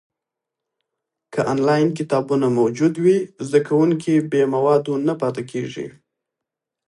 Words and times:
که 1.33 1.39
انلاین 1.53 1.89
کتابونه 1.99 2.47
موجود 2.59 2.93
وي، 3.03 3.17
زده 3.45 3.59
کوونکي 3.67 4.13
بې 4.31 4.41
موادو 4.53 4.93
نه 5.07 5.13
پاته 5.19 5.41
کېږي. 5.51 5.87